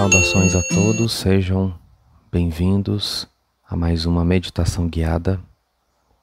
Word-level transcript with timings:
Saudações 0.00 0.54
a 0.54 0.62
todos, 0.62 1.12
sejam 1.12 1.78
bem-vindos 2.32 3.28
a 3.68 3.76
mais 3.76 4.06
uma 4.06 4.24
meditação 4.24 4.88
guiada. 4.88 5.38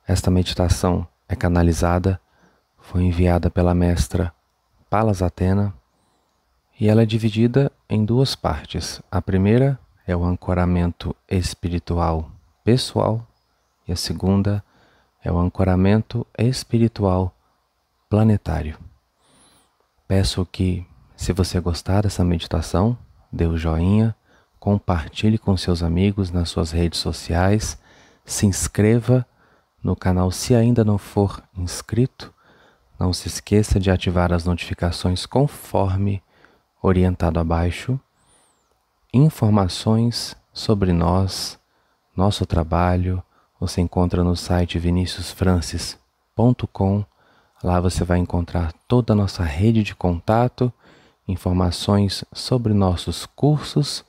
Esta 0.08 0.32
meditação 0.32 1.08
é 1.30 1.36
canalizada, 1.36 2.20
foi 2.80 3.04
enviada 3.04 3.52
pela 3.52 3.76
mestra 3.76 4.34
Palas 4.90 5.22
Atena 5.22 5.76
e 6.80 6.88
ela 6.90 7.04
é 7.04 7.06
dividida 7.06 7.72
em 7.88 8.04
duas 8.04 8.36
partes. 8.36 9.00
A 9.12 9.22
primeira 9.22 9.80
é 10.08 10.16
o 10.16 10.24
ancoramento 10.24 11.16
espiritual 11.30 12.32
pessoal 12.64 13.28
e 13.88 13.92
a 13.92 13.96
segunda 13.96 14.64
é 15.24 15.32
o 15.32 15.38
ancoramento 15.38 16.26
espiritual 16.36 17.32
planetário. 18.10 18.76
Peço 20.08 20.44
que, 20.48 20.84
se 21.16 21.32
você 21.32 21.60
gostar 21.60 22.02
dessa 22.02 22.24
meditação, 22.24 22.98
dê 23.32 23.46
o 23.46 23.58
joinha, 23.58 24.16
compartilhe 24.60 25.38
com 25.38 25.56
seus 25.56 25.84
amigos 25.84 26.32
nas 26.32 26.50
suas 26.50 26.72
redes 26.72 27.00
sociais, 27.00 27.78
se 28.26 28.46
inscreva 28.46 29.26
no 29.84 29.96
canal 29.96 30.32
se 30.32 30.54
ainda 30.54 30.84
não 30.84 30.98
for 30.98 31.42
inscrito. 31.58 32.34
Não 33.00 33.14
se 33.14 33.28
esqueça 33.28 33.80
de 33.80 33.92
ativar 33.92 34.34
as 34.34 34.44
notificações 34.44 35.26
conforme 35.26 36.22
orientado 36.82 37.40
abaixo. 37.40 37.98
Informações 39.14 40.36
sobre 40.52 40.92
nós, 40.92 41.58
nosso 42.16 42.46
trabalho, 42.46 43.24
você 43.60 43.82
encontra 43.82 44.24
no 44.24 44.36
site 44.36 44.80
viniciusfrancis.com. 44.80 47.06
Lá 47.64 47.80
você 47.80 48.04
vai 48.04 48.18
encontrar 48.18 48.74
toda 48.88 49.14
a 49.14 49.16
nossa 49.16 49.44
rede 49.44 49.84
de 49.84 49.94
contato, 49.96 50.74
informações 51.28 52.24
sobre 52.32 52.74
nossos 52.74 53.26
cursos, 53.26 54.06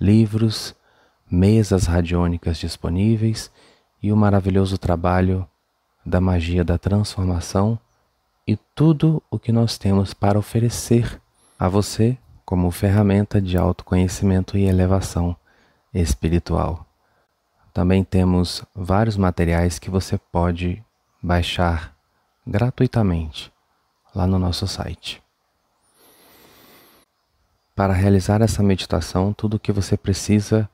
livros, 0.00 0.74
mesas 1.30 1.86
radiônicas 1.86 2.58
disponíveis 2.58 3.50
e 4.02 4.12
o 4.12 4.16
maravilhoso 4.16 4.78
trabalho 4.78 5.46
da 6.04 6.20
magia 6.20 6.64
da 6.64 6.78
transformação 6.78 7.78
e 8.46 8.56
tudo 8.74 9.22
o 9.30 9.38
que 9.38 9.52
nós 9.52 9.78
temos 9.78 10.12
para 10.12 10.38
oferecer 10.38 11.20
a 11.58 11.68
você 11.68 12.18
como 12.44 12.70
ferramenta 12.70 13.40
de 13.40 13.56
autoconhecimento 13.56 14.58
e 14.58 14.64
elevação 14.64 15.36
espiritual. 15.94 16.84
Também 17.72 18.02
temos 18.04 18.64
vários 18.74 19.16
materiais 19.16 19.78
que 19.78 19.88
você 19.88 20.18
pode 20.18 20.84
baixar 21.22 21.94
gratuitamente 22.46 23.52
lá 24.14 24.26
no 24.26 24.38
nosso 24.38 24.66
site. 24.66 25.21
Para 27.74 27.94
realizar 27.94 28.42
essa 28.42 28.62
meditação, 28.62 29.32
tudo 29.32 29.54
o 29.54 29.60
que 29.60 29.72
você 29.72 29.96
precisa 29.96 30.68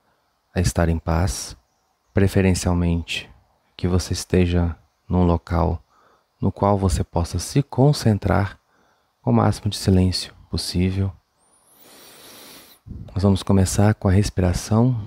é 0.55 0.61
estar 0.61 0.89
em 0.89 0.99
paz, 0.99 1.57
preferencialmente 2.13 3.31
que 3.77 3.87
você 3.87 4.13
esteja 4.13 4.77
num 5.09 5.25
local 5.25 5.83
no 6.41 6.53
qual 6.53 6.79
você 6.79 7.03
possa 7.03 7.39
se 7.39 7.63
concentrar 7.63 8.59
com 9.23 9.31
o 9.31 9.35
máximo 9.35 9.69
de 9.69 9.77
silêncio 9.77 10.35
possível. 10.51 11.13
Nós 13.13 13.23
vamos 13.23 13.43
começar 13.43 13.95
com 13.95 14.09
a 14.09 14.13
respiração. 14.13 15.01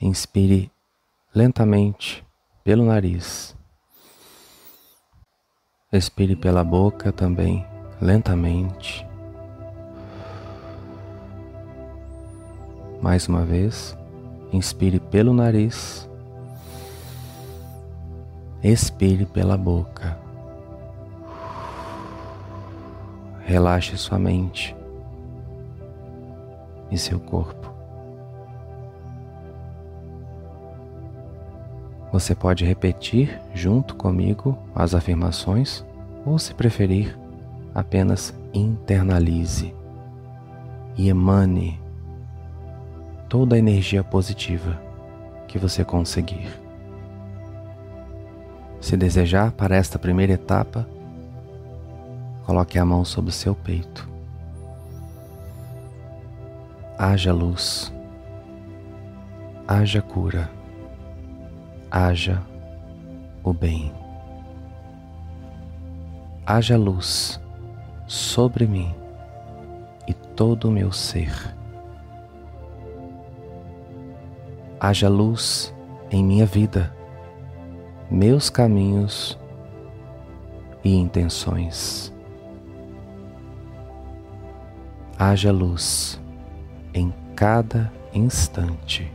Inspire 0.00 0.70
lentamente 1.34 2.24
pelo 2.64 2.84
nariz. 2.84 3.54
Expire 5.92 6.36
pela 6.36 6.64
boca 6.64 7.12
também, 7.12 7.66
lentamente. 8.00 9.05
Mais 13.00 13.28
uma 13.28 13.44
vez, 13.44 13.96
inspire 14.52 14.98
pelo 14.98 15.32
nariz. 15.32 16.08
Expire 18.62 19.26
pela 19.26 19.56
boca. 19.56 20.18
Relaxe 23.44 23.96
sua 23.96 24.18
mente 24.18 24.74
e 26.90 26.98
seu 26.98 27.20
corpo. 27.20 27.70
Você 32.12 32.34
pode 32.34 32.64
repetir 32.64 33.40
junto 33.54 33.94
comigo 33.94 34.56
as 34.74 34.94
afirmações 34.94 35.84
ou, 36.24 36.38
se 36.38 36.54
preferir, 36.54 37.16
apenas 37.74 38.34
internalize 38.54 39.74
e 40.96 41.08
emane 41.08 41.78
toda 43.28 43.56
a 43.56 43.58
energia 43.58 44.02
positiva 44.02 44.80
que 45.48 45.58
você 45.58 45.84
conseguir. 45.84 46.48
Se 48.80 48.96
desejar 48.96 49.52
para 49.52 49.76
esta 49.76 49.98
primeira 49.98 50.34
etapa, 50.34 50.86
coloque 52.44 52.78
a 52.78 52.84
mão 52.84 53.04
sobre 53.04 53.30
o 53.30 53.34
seu 53.34 53.54
peito. 53.54 54.08
Haja 56.98 57.32
luz, 57.32 57.92
haja 59.66 60.00
cura 60.00 60.56
haja 61.96 62.42
o 63.42 63.52
bem. 63.52 63.92
Haja 66.44 66.76
luz 66.76 67.40
sobre 68.06 68.66
mim 68.66 68.94
e 70.06 70.12
todo 70.12 70.68
o 70.68 70.70
meu 70.70 70.92
ser. 70.92 71.55
Haja 74.80 75.08
luz 75.08 75.74
em 76.10 76.24
minha 76.24 76.46
vida, 76.46 76.94
meus 78.10 78.50
caminhos 78.50 79.38
e 80.84 80.94
intenções. 80.94 82.12
Haja 85.18 85.50
luz 85.50 86.20
em 86.92 87.12
cada 87.34 87.92
instante 88.12 89.10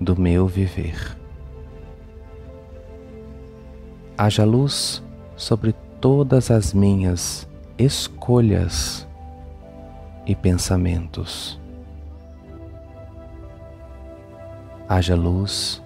do 0.00 0.20
meu 0.20 0.46
viver 0.46 1.16
haja 4.16 4.44
luz 4.44 5.02
sobre 5.36 5.74
todas 6.00 6.50
as 6.50 6.72
minhas 6.72 7.48
escolhas 7.76 9.06
e 10.26 10.34
pensamentos. 10.34 11.60
Haja 14.88 15.14
luz 15.14 15.82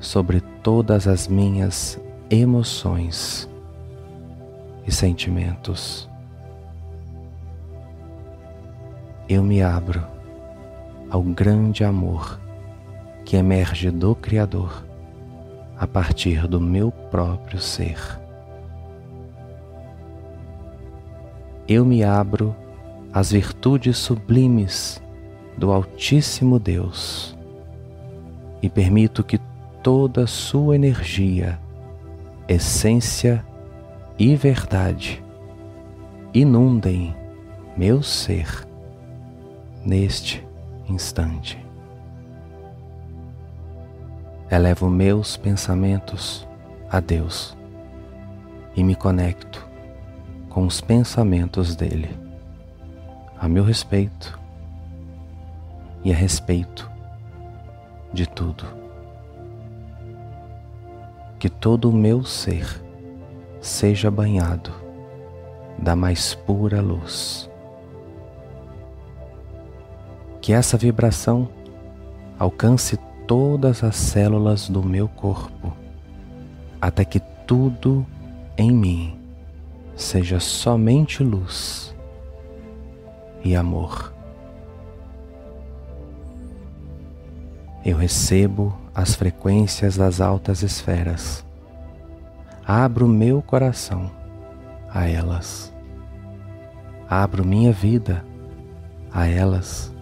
sobre 0.00 0.40
todas 0.62 1.06
as 1.06 1.28
minhas 1.28 2.00
emoções 2.28 3.48
e 4.86 4.92
sentimentos. 4.92 6.08
Eu 9.28 9.42
me 9.42 9.62
abro 9.62 10.04
ao 11.10 11.22
grande 11.22 11.84
amor 11.84 12.40
que 13.24 13.36
emerge 13.36 13.90
do 13.90 14.14
Criador 14.16 14.84
a 15.78 15.86
partir 15.86 16.48
do 16.48 16.60
meu 16.60 16.90
próprio 16.90 17.60
ser. 17.60 17.98
Eu 21.66 21.84
me 21.84 22.02
abro 22.02 22.54
às 23.12 23.30
virtudes 23.30 23.96
sublimes 23.96 25.00
do 25.56 25.70
Altíssimo 25.72 26.58
Deus 26.58 27.33
e 28.64 28.70
permito 28.70 29.22
que 29.22 29.38
toda 29.82 30.26
sua 30.26 30.74
energia, 30.74 31.60
essência 32.48 33.44
e 34.18 34.34
verdade 34.34 35.22
inundem 36.32 37.14
meu 37.76 38.02
ser 38.02 38.66
neste 39.84 40.42
instante. 40.88 41.62
Elevo 44.50 44.88
meus 44.88 45.36
pensamentos 45.36 46.48
a 46.88 47.00
Deus 47.00 47.54
e 48.74 48.82
me 48.82 48.94
conecto 48.94 49.68
com 50.48 50.64
os 50.64 50.80
pensamentos 50.80 51.76
dele, 51.76 52.18
a 53.38 53.46
meu 53.46 53.62
respeito 53.62 54.40
e 56.02 56.10
a 56.10 56.16
respeito 56.16 56.93
de 58.14 58.26
tudo. 58.28 58.64
Que 61.38 61.50
todo 61.50 61.90
o 61.90 61.92
meu 61.92 62.24
ser 62.24 62.82
seja 63.60 64.10
banhado 64.10 64.72
da 65.76 65.96
mais 65.96 66.34
pura 66.34 66.80
luz. 66.80 67.50
Que 70.40 70.52
essa 70.52 70.78
vibração 70.78 71.48
alcance 72.38 72.96
todas 73.26 73.82
as 73.82 73.96
células 73.96 74.68
do 74.68 74.82
meu 74.82 75.08
corpo, 75.08 75.72
até 76.80 77.04
que 77.04 77.18
tudo 77.46 78.06
em 78.56 78.70
mim 78.70 79.18
seja 79.96 80.38
somente 80.38 81.22
luz 81.22 81.94
e 83.42 83.56
amor. 83.56 84.13
Eu 87.84 87.98
recebo 87.98 88.74
as 88.94 89.14
frequências 89.14 89.96
das 89.96 90.18
altas 90.20 90.62
esferas. 90.62 91.44
Abro 92.66 93.06
meu 93.06 93.42
coração 93.42 94.10
a 94.88 95.06
elas. 95.06 95.70
Abro 97.08 97.44
minha 97.44 97.72
vida 97.72 98.24
a 99.12 99.26
elas. 99.26 99.92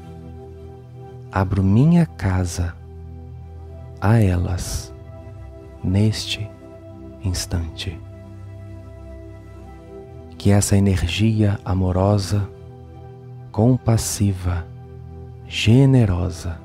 Abro 1.32 1.64
minha 1.64 2.06
casa 2.06 2.72
a 4.00 4.20
elas 4.20 4.94
neste 5.82 6.48
instante. 7.24 7.98
Que 10.38 10.52
essa 10.52 10.76
energia 10.76 11.58
amorosa, 11.64 12.48
compassiva, 13.50 14.64
generosa 15.48 16.60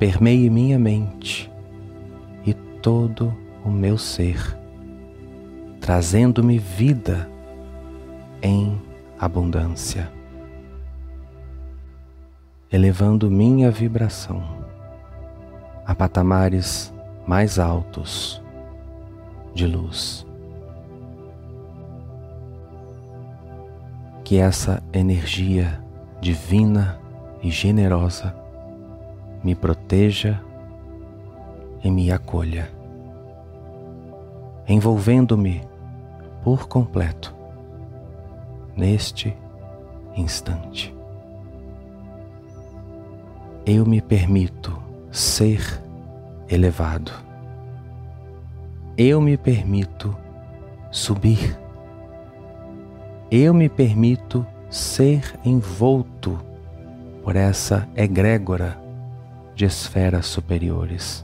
permeie 0.00 0.48
minha 0.48 0.78
mente 0.78 1.52
e 2.46 2.54
todo 2.54 3.36
o 3.62 3.68
meu 3.70 3.98
ser, 3.98 4.58
trazendo-me 5.78 6.58
vida 6.58 7.30
em 8.40 8.80
abundância, 9.18 10.10
elevando 12.72 13.30
minha 13.30 13.70
vibração 13.70 14.42
a 15.84 15.94
patamares 15.94 16.90
mais 17.26 17.58
altos 17.58 18.42
de 19.54 19.66
luz. 19.66 20.26
Que 24.24 24.38
essa 24.38 24.82
energia 24.94 25.78
divina 26.22 26.98
e 27.42 27.50
generosa 27.50 28.39
me 29.42 29.54
proteja 29.54 30.40
e 31.82 31.90
me 31.90 32.12
acolha, 32.12 32.70
envolvendo-me 34.68 35.62
por 36.44 36.68
completo 36.68 37.34
neste 38.76 39.36
instante. 40.16 40.94
Eu 43.64 43.86
me 43.86 44.00
permito 44.00 44.76
ser 45.10 45.60
elevado. 46.48 47.12
Eu 48.96 49.20
me 49.20 49.36
permito 49.36 50.16
subir. 50.90 51.58
Eu 53.30 53.54
me 53.54 53.68
permito 53.68 54.44
ser 54.68 55.38
envolto 55.44 56.38
por 57.22 57.36
essa 57.36 57.88
egrégora 57.94 58.89
de 59.60 59.66
esferas 59.66 60.24
superiores. 60.24 61.22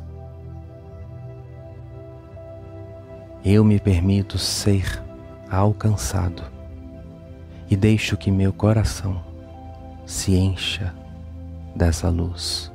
Eu 3.42 3.64
me 3.64 3.80
permito 3.80 4.36
ser 4.36 5.02
alcançado 5.50 6.42
e 7.70 7.74
deixo 7.74 8.14
que 8.14 8.30
meu 8.30 8.52
coração 8.52 9.24
se 10.04 10.36
encha 10.36 10.94
dessa 11.74 12.10
luz. 12.10 12.70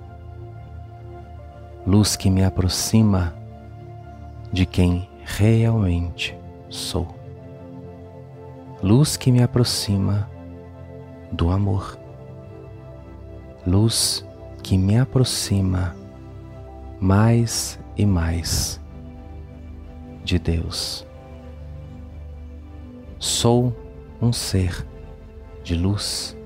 Luz 1.86 2.16
que 2.16 2.32
me 2.32 2.44
aproxima 2.44 3.32
de 4.52 4.66
quem 4.66 5.08
realmente 5.24 6.36
sou. 6.70 7.08
Luz 8.82 9.16
que 9.16 9.32
me 9.32 9.44
aproxima 9.44 10.28
do 11.32 11.52
amor. 11.52 12.00
Luz 13.64 14.26
que 14.62 14.78
me 14.78 14.98
aproxima 14.98 15.96
mais 17.00 17.80
e 17.98 18.06
mais 18.06 18.80
de 20.24 20.38
Deus. 20.38 21.06
Sou 23.20 23.76
um 24.22 24.32
ser 24.32 24.86
de 25.64 25.76
luz. 25.76 26.38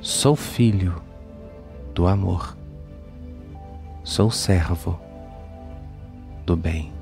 Sou 0.00 0.36
filho 0.36 1.02
do 1.94 2.06
amor. 2.06 2.56
Sou 4.04 4.30
servo 4.30 4.98
do 6.46 6.56
bem. 6.56 6.92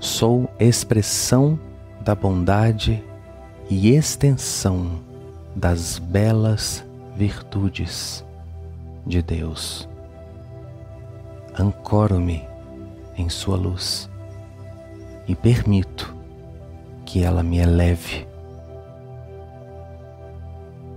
Sou 0.00 0.48
expressão 0.58 1.58
da 2.00 2.14
bondade 2.14 3.04
e 3.68 3.94
extensão 3.94 5.11
das 5.54 5.98
belas 5.98 6.84
virtudes 7.16 8.24
de 9.06 9.22
Deus. 9.22 9.88
Ancoro-me 11.58 12.48
em 13.16 13.28
Sua 13.28 13.56
luz 13.56 14.08
e 15.28 15.34
permito 15.34 16.14
que 17.04 17.22
ela 17.22 17.42
me 17.42 17.58
eleve 17.58 18.26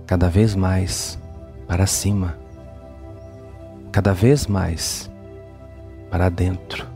cada 0.06 0.30
vez 0.30 0.54
mais 0.54 1.18
para 1.66 1.86
cima, 1.86 2.38
cada 3.92 4.14
vez 4.14 4.46
mais 4.46 5.10
para 6.10 6.28
dentro, 6.28 6.86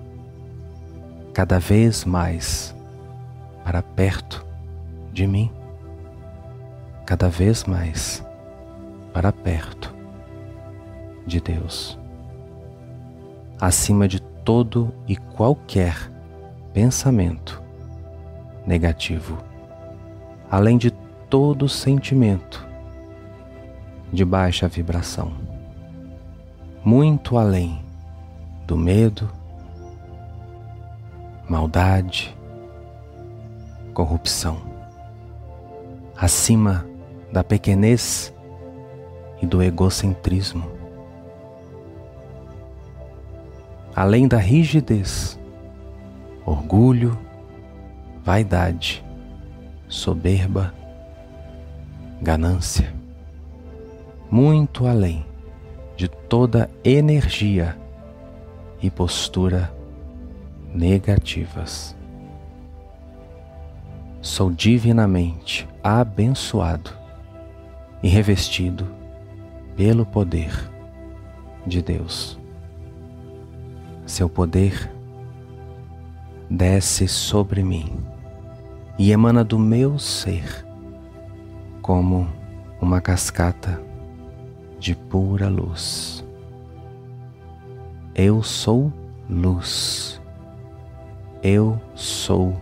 cada 1.35 1.59
vez 1.59 2.05
mais 2.05 2.75
para 3.65 3.83
perto 3.83 4.47
de 5.13 5.27
mim 5.27 5.51
cada 7.11 7.29
vez 7.29 7.65
mais 7.65 8.25
para 9.13 9.33
perto 9.33 9.93
de 11.27 11.41
Deus. 11.41 11.99
Acima 13.61 14.07
de 14.07 14.21
todo 14.21 14.95
e 15.09 15.17
qualquer 15.17 16.09
pensamento 16.73 17.61
negativo, 18.65 19.39
além 20.49 20.79
de 20.79 20.93
todo 21.29 21.69
sentimento 21.69 22.65
de 24.13 24.25
baixa 24.25 24.69
vibração, 24.69 25.33
muito 26.85 27.37
além 27.37 27.85
do 28.69 28.77
medo, 28.77 29.29
maldade, 31.49 32.39
corrupção, 33.93 34.59
acima 36.17 36.89
da 37.33 37.45
pequenez 37.45 38.35
e 39.41 39.47
do 39.47 39.63
egocentrismo. 39.63 40.71
Além 43.95 44.27
da 44.27 44.39
rigidez, 44.39 45.39
orgulho, 46.45 47.19
vaidade, 48.25 49.05
soberba, 49.89 50.75
ganância, 52.21 52.93
muito 54.31 54.87
além 54.87 55.27
de 55.97 56.09
toda 56.09 56.71
energia 56.85 57.77
e 58.83 58.91
postura 58.91 59.73
negativas. 60.75 61.97
Sou 64.23 64.51
divinamente 64.51 65.69
abençoado 65.83 67.00
e 68.03 68.09
revestido 68.09 68.87
pelo 69.77 70.05
poder 70.05 70.53
de 71.67 71.83
Deus. 71.83 72.39
Seu 74.07 74.29
poder 74.29 74.91
desce 76.49 77.07
sobre 77.07 77.63
mim 77.63 77.97
e 78.99 79.13
emana 79.13 79.45
do 79.45 79.59
meu 79.59 79.99
ser 79.99 80.67
como 81.81 82.29
uma 82.81 83.01
cascata 83.01 83.81
de 84.79 84.95
pura 84.95 85.49
luz. 85.49 86.25
Eu 88.15 88.43
sou 88.43 88.93
luz. 89.29 90.21
Eu 91.43 91.81
sou 91.95 92.61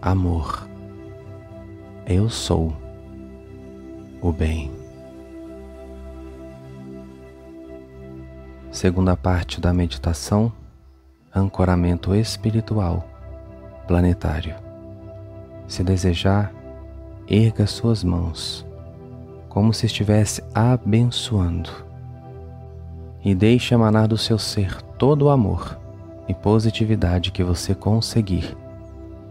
amor. 0.00 0.68
Eu 2.06 2.30
sou 2.30 2.72
o 4.20 4.32
bem. 4.32 4.70
Segunda 8.70 9.16
parte 9.16 9.60
da 9.60 9.72
meditação, 9.72 10.52
ancoramento 11.34 12.14
espiritual 12.14 13.08
planetário. 13.86 14.54
Se 15.66 15.82
desejar, 15.82 16.52
erga 17.28 17.66
suas 17.66 18.04
mãos, 18.04 18.66
como 19.48 19.72
se 19.72 19.86
estivesse 19.86 20.42
abençoando, 20.54 21.70
e 23.24 23.34
deixe 23.34 23.74
emanar 23.74 24.08
do 24.08 24.16
seu 24.16 24.38
ser 24.38 24.80
todo 24.98 25.26
o 25.26 25.30
amor 25.30 25.78
e 26.28 26.34
positividade 26.34 27.32
que 27.32 27.42
você 27.42 27.74
conseguir, 27.74 28.56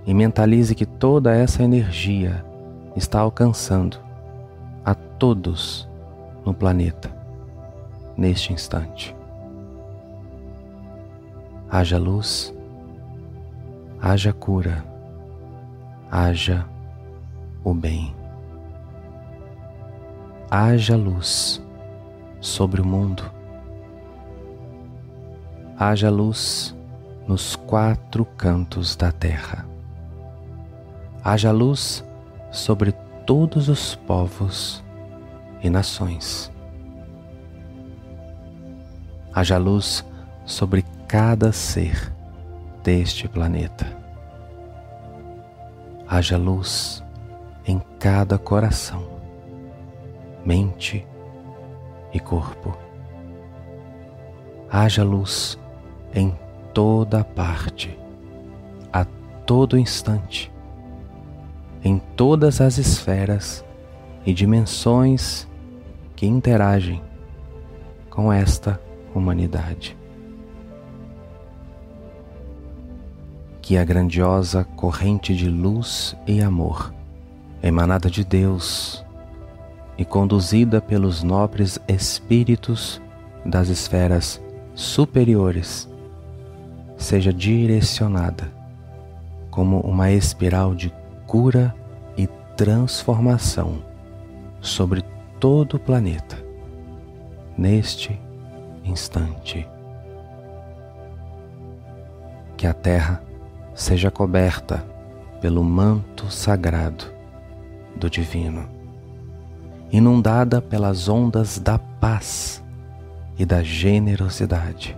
e 0.06 0.13
mentalize 0.13 0.74
que 0.74 0.86
toda 0.86 1.36
essa 1.36 1.63
energia 1.63 2.44
está 2.96 3.20
alcançando 3.20 4.06
a 4.88 4.96
todos 4.96 5.86
no 6.46 6.53
planeta 6.53 7.13
neste 8.15 8.53
instante. 8.53 9.13
Haja 11.70 11.98
luz, 11.98 12.53
haja 14.01 14.32
cura, 14.32 14.86
haja 16.10 16.65
o 17.65 17.74
bem. 17.74 18.15
Haja 20.50 20.96
luz 20.96 21.62
sobre 22.39 22.79
o 22.79 22.86
mundo. 22.86 23.24
Haja 25.77 26.10
luz 26.10 26.74
nos 27.27 27.58
quatro 27.58 28.24
cantos 28.24 28.96
da 28.96 29.12
terra. 29.12 29.65
Haja 31.25 31.51
luz 31.51 32.06
sobre 32.51 32.94
todos 33.27 33.67
os 33.67 33.93
povos 33.93 34.81
e 35.62 35.69
nações. 35.69 36.50
Haja 39.34 39.57
luz 39.57 40.05
sobre 40.46 40.86
cada 41.10 41.51
ser 41.51 42.13
deste 42.81 43.27
planeta. 43.27 43.86
Haja 46.07 46.38
luz 46.38 47.03
em 47.65 47.79
cada 48.00 48.38
coração, 48.38 49.05
mente 50.46 51.05
e 52.13 52.22
corpo. 52.22 52.77
Haja 54.72 55.03
luz 55.03 55.60
em 56.15 56.34
toda 56.74 57.25
parte, 57.25 58.00
a 58.93 59.03
todo 59.46 59.77
instante, 59.77 60.50
em 61.84 62.00
todas 62.15 62.62
as 62.62 62.77
esferas 62.77 63.63
e 64.25 64.34
dimensões 64.34 65.48
que 66.15 66.25
interagem 66.25 67.01
com 68.10 68.34
esta 68.34 68.81
humanidade. 69.13 69.96
Que 73.62 73.77
a 73.77 73.84
grandiosa 73.84 74.63
corrente 74.63 75.36
de 75.36 75.50
luz 75.50 76.15
e 76.25 76.41
amor, 76.41 76.93
emanada 77.62 78.10
de 78.10 78.24
Deus 78.24 79.05
e 79.98 80.05
conduzida 80.05 80.79
pelos 80.79 81.24
nobres 81.24 81.79
espíritos 81.88 83.01
das 83.46 83.69
esferas 83.69 84.41
superiores, 84.74 85.89
seja 86.98 87.34
direcionada 87.34 88.51
como 89.50 89.79
uma 89.81 90.12
espiral 90.12 90.75
de 90.75 90.93
cura 91.27 91.75
e 92.17 92.25
transformação 92.55 93.84
sobre 94.62 95.03
todo 95.39 95.75
o 95.75 95.79
planeta, 95.79 96.38
neste 97.57 98.19
instante. 98.84 99.67
Que 102.55 102.65
a 102.65 102.74
Terra 102.74 103.22
seja 103.75 104.10
coberta 104.10 104.84
pelo 105.39 105.63
manto 105.63 106.31
sagrado 106.31 107.05
do 107.96 108.10
Divino, 108.10 108.67
inundada 109.91 110.62
pelas 110.62 111.07
ondas 111.07 111.60
da 111.60 111.77
paz 111.77 112.63
e 113.38 113.46
da 113.46 113.62
generosidade. 113.62 114.98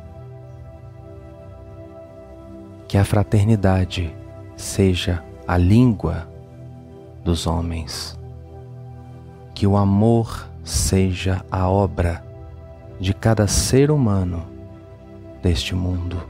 Que 2.88 2.98
a 2.98 3.04
fraternidade 3.04 4.16
seja 4.56 5.24
a 5.50 5.58
língua 5.58 6.30
dos 7.26 7.48
homens 7.48 8.16
que 9.56 9.66
o 9.66 9.76
amor 9.76 10.48
seja 10.64 11.44
a 11.50 11.68
obra 11.68 12.24
de 13.00 13.16
cada 13.16 13.48
ser 13.48 13.90
humano 13.90 14.46
deste 15.42 15.74
mundo. 15.74 16.22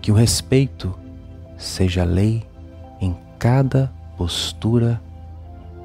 Que 0.00 0.12
o 0.12 0.14
respeito 0.14 0.96
seja 1.58 2.04
lei 2.04 2.46
em 3.00 3.16
cada 3.40 3.90
postura, 4.16 5.00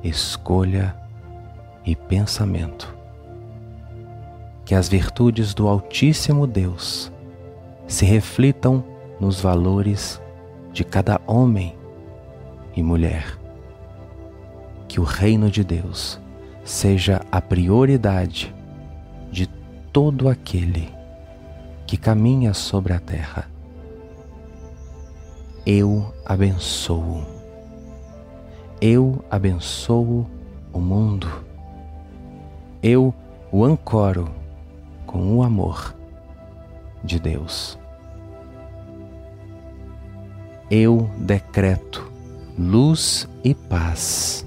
escolha 0.04 0.96
e 1.84 1.96
pensamento. 1.96 2.96
Que 4.64 4.76
as 4.76 4.88
virtudes 4.88 5.56
do 5.56 5.68
Altíssimo 5.68 6.46
Deus 6.46 7.12
se 7.88 8.06
reflitam 8.06 8.84
nos 9.20 9.42
valores 9.42 10.22
de 10.72 10.84
cada 10.84 11.20
homem 11.26 11.79
e 12.76 12.84
mulher 12.84 13.38
que 14.88 15.00
o 15.00 15.04
reino 15.04 15.52
de 15.52 15.64
Deus 15.64 16.20
seja 16.66 17.22
a 17.32 17.40
prioridade 17.40 18.54
de 19.32 19.48
todo 19.94 20.28
aquele 20.28 20.90
que 21.86 21.96
caminha 21.96 22.54
sobre 22.54 22.94
a 22.94 23.00
terra. 23.00 23.50
Eu 25.66 26.14
abençoo. 26.26 27.24
Eu 28.82 29.24
abençoo 29.30 30.28
o 30.74 30.80
mundo. 30.80 31.28
Eu 32.82 33.14
o 33.52 33.64
ancoro 33.64 34.30
com 35.06 35.38
o 35.38 35.44
amor 35.44 35.96
de 37.04 37.20
Deus. 37.20 37.78
Eu 40.72 41.10
decreto 41.18 42.09
luz 42.60 43.26
e 43.42 43.56
paz 43.56 44.46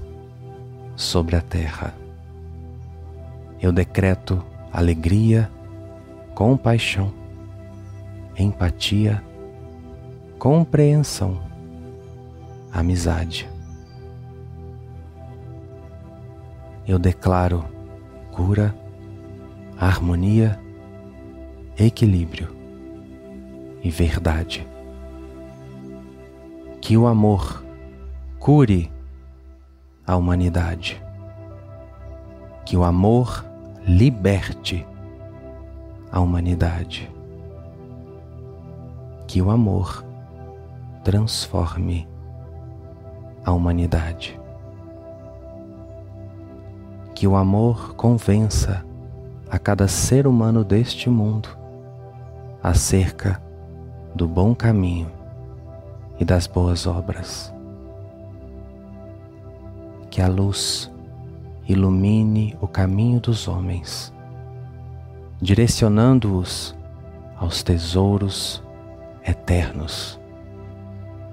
sobre 0.95 1.35
a 1.35 1.41
terra. 1.41 1.95
Eu 3.59 3.71
decreto 3.71 4.45
alegria, 4.71 5.49
compaixão, 6.35 7.11
empatia, 8.37 9.23
compreensão, 10.37 11.41
amizade. 12.71 13.49
Eu 16.87 16.99
declaro 16.99 17.65
cura, 18.31 18.75
harmonia, 19.75 20.59
equilíbrio 21.79 22.55
e 23.83 23.89
verdade. 23.89 24.67
Que 26.79 26.95
o 26.95 27.07
amor 27.07 27.62
cure 28.43 28.91
a 30.05 30.17
humanidade. 30.17 31.01
Que 32.65 32.75
o 32.75 32.83
amor 32.83 33.45
liberte 33.87 34.85
a 36.11 36.19
humanidade. 36.19 37.09
Que 39.27 39.41
o 39.41 39.49
amor 39.49 40.03
transforme 41.05 42.05
a 43.45 43.53
humanidade. 43.53 44.37
Que 47.15 47.25
o 47.25 47.37
amor 47.37 47.95
convença 47.95 48.85
a 49.49 49.57
cada 49.57 49.87
ser 49.87 50.27
humano 50.27 50.65
deste 50.65 51.09
mundo 51.09 51.47
acerca 52.61 53.41
do 54.13 54.27
bom 54.27 54.53
caminho 54.53 55.09
e 56.19 56.25
das 56.25 56.45
boas 56.45 56.85
obras 56.85 57.53
que 60.13 60.21
a 60.21 60.27
luz 60.27 60.91
ilumine 61.67 62.55
o 62.61 62.67
caminho 62.67 63.19
dos 63.19 63.47
homens, 63.47 64.13
direcionando-os 65.41 66.75
aos 67.35 67.63
tesouros 67.63 68.61
eternos, 69.27 70.19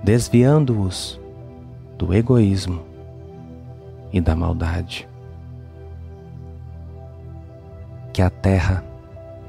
desviando-os 0.02 1.20
do 1.98 2.14
egoísmo 2.14 2.82
e 4.10 4.18
da 4.18 4.34
maldade. 4.34 5.06
Que 8.14 8.22
a 8.22 8.30
terra 8.30 8.82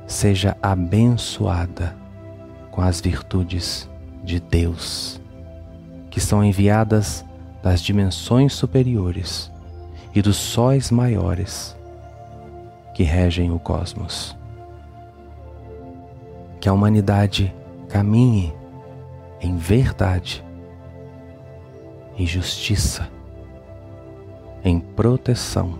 seja 0.08 0.58
abençoada 0.62 1.96
com 2.70 2.82
as 2.82 3.00
virtudes 3.00 3.90
de 4.26 4.42
Deus, 4.42 5.22
que 6.10 6.20
são 6.20 6.44
enviadas 6.44 7.24
das 7.62 7.82
dimensões 7.82 8.54
superiores 8.54 9.52
e 10.14 10.22
dos 10.22 10.38
sóis 10.38 10.92
maiores 10.92 11.76
que 12.94 13.04
regem 13.04 13.52
o 13.52 13.60
cosmos. 13.60 14.36
Que 16.60 16.68
a 16.68 16.74
humanidade 16.74 17.54
caminhe 17.90 18.54
em 19.40 19.58
verdade, 19.58 20.44
em 22.18 22.26
justiça, 22.26 23.10
em 24.64 24.80
proteção 24.80 25.80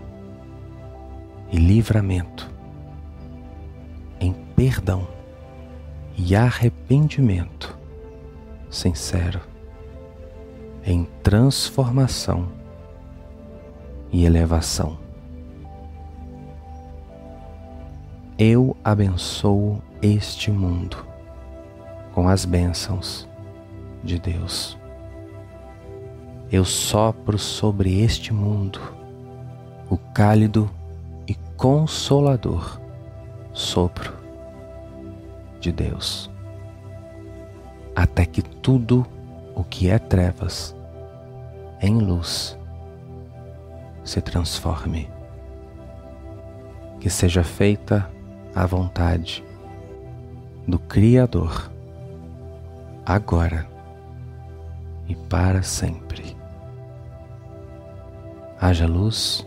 e 1.52 1.56
livramento, 1.56 2.50
em 4.18 4.32
perdão 4.56 5.06
e 6.16 6.34
arrependimento 6.34 7.78
sincero 8.68 9.51
em 10.84 11.04
transformação 11.22 12.48
e 14.10 14.24
elevação. 14.24 15.02
eu 18.44 18.76
abençoo 18.82 19.80
este 20.02 20.50
mundo 20.50 21.06
com 22.12 22.28
as 22.28 22.44
bênçãos 22.44 23.28
de 24.02 24.18
Deus. 24.18 24.76
Eu 26.50 26.64
sopro 26.64 27.38
sobre 27.38 28.02
este 28.02 28.32
mundo 28.32 28.80
o 29.88 29.96
cálido 29.96 30.68
e 31.28 31.36
consolador 31.56 32.80
sopro 33.52 34.12
de 35.60 35.70
Deus, 35.70 36.28
até 37.94 38.26
que 38.26 38.42
tudo 38.42 39.06
o 39.54 39.62
que 39.64 39.88
é 39.90 39.98
trevas 39.98 40.74
em 41.80 41.98
luz 41.98 42.58
se 44.04 44.20
transforme. 44.20 45.10
Que 47.00 47.10
seja 47.10 47.42
feita 47.42 48.08
a 48.54 48.64
vontade 48.64 49.44
do 50.66 50.78
Criador, 50.78 51.70
agora 53.04 53.66
e 55.08 55.14
para 55.14 55.62
sempre. 55.62 56.36
Haja 58.60 58.86
luz, 58.86 59.44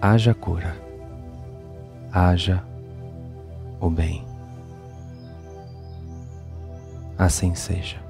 haja 0.00 0.32
cura, 0.32 0.76
haja 2.12 2.62
o 3.80 3.90
bem. 3.90 4.24
Assim 7.18 7.56
seja. 7.56 8.07